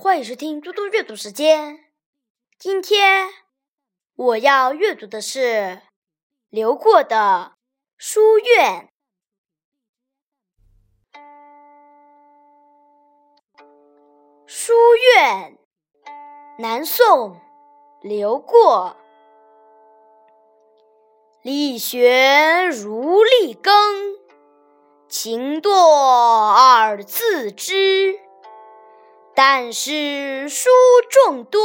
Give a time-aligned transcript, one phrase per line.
[0.00, 1.80] 欢迎收听嘟嘟阅读时间。
[2.56, 3.30] 今天
[4.14, 5.82] 我要阅读的是
[6.50, 7.54] 刘过的
[7.96, 8.90] 《书院》。
[14.46, 14.72] 书
[15.16, 15.58] 院，
[16.60, 17.40] 南宋，
[18.00, 18.96] 刘过。
[21.42, 23.74] 力学如力耕，
[25.08, 25.72] 勤惰
[26.54, 28.27] 而自知。
[29.40, 30.68] 但是书
[31.08, 31.60] 众多，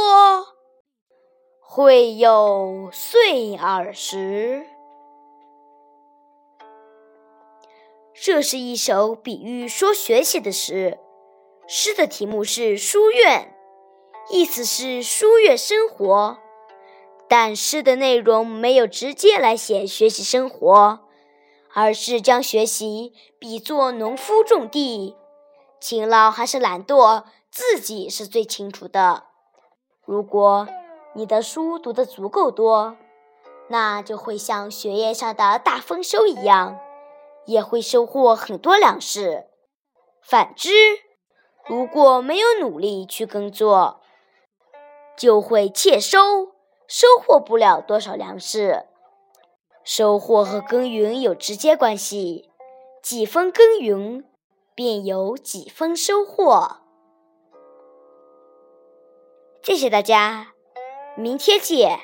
[1.60, 4.64] 会有碎耳时。
[8.14, 11.00] 这是一首比喻说学习的诗，
[11.66, 13.56] 诗的题目是《书院》，
[14.32, 16.38] 意思是书院生活。
[17.28, 21.00] 但诗的内容没有直接来写学习生活，
[21.72, 25.16] 而是将学习比作农夫种地，
[25.80, 29.26] 勤劳还是懒惰，自己是最清楚的。
[30.04, 30.66] 如果
[31.12, 32.96] 你的书读得足够多，
[33.68, 36.80] 那就会像学业上的大丰收一样，
[37.46, 39.46] 也会收获很多粮食。
[40.20, 40.70] 反之，
[41.64, 44.00] 如果没有努力去耕作，
[45.16, 46.52] 就会欠收。
[46.88, 48.86] 收获不了多少粮食，
[49.84, 52.50] 收获和耕耘有直接关系，
[53.00, 54.24] 几分耕耘，
[54.74, 56.83] 便有几分收获。
[59.64, 60.48] 谢谢大家。
[61.16, 61.98] 明天见。